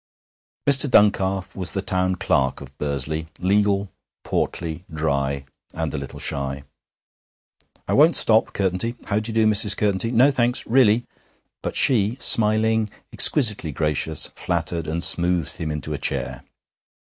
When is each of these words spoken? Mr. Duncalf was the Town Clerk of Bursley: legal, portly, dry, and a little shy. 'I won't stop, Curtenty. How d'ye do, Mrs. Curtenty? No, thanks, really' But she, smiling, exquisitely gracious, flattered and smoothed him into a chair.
Mr. 0.67 0.89
Duncalf 0.89 1.55
was 1.55 1.73
the 1.73 1.81
Town 1.83 2.15
Clerk 2.15 2.59
of 2.59 2.75
Bursley: 2.79 3.27
legal, 3.39 3.91
portly, 4.23 4.83
dry, 4.91 5.43
and 5.75 5.93
a 5.93 5.97
little 5.99 6.17
shy. 6.19 6.63
'I 7.87 7.93
won't 7.93 8.15
stop, 8.15 8.51
Curtenty. 8.51 8.95
How 9.05 9.19
d'ye 9.19 9.31
do, 9.35 9.45
Mrs. 9.45 9.77
Curtenty? 9.77 10.09
No, 10.09 10.31
thanks, 10.31 10.65
really' 10.65 11.05
But 11.61 11.75
she, 11.75 12.15
smiling, 12.19 12.89
exquisitely 13.13 13.71
gracious, 13.71 14.31
flattered 14.35 14.87
and 14.87 15.03
smoothed 15.03 15.57
him 15.57 15.69
into 15.69 15.93
a 15.93 15.99
chair. 15.99 16.43